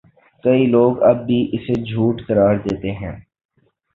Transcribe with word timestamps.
کئی 0.43 0.65
لوگ 0.67 0.93
اب 1.09 1.17
بھی 1.27 1.39
اسے 1.53 1.73
جھوٹ 1.83 2.25
قرار 2.27 2.55
دیتے 2.65 2.91
ہیں 2.93 3.15